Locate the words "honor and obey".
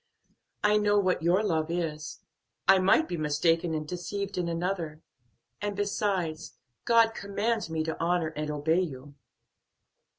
8.03-8.79